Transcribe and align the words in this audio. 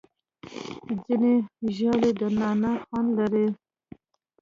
ځینې 1.03 1.33
ژاولې 1.75 2.11
د 2.19 2.21
نعناع 2.37 2.75
خوند 2.85 3.09
لري. 3.17 3.47